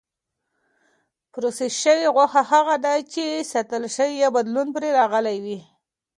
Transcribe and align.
پروسس 1.31 1.73
شوې 1.83 2.07
غوښه 2.15 2.41
هغه 2.51 2.75
ده 2.85 2.93
چې 3.13 3.25
ساتل 3.51 3.83
شوې 3.95 4.15
یا 4.23 4.29
بدلون 4.35 4.67
پرې 4.75 4.89
راغلی 4.99 5.37
وي. 5.45 5.59